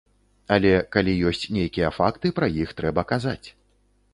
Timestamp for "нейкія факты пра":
1.57-2.51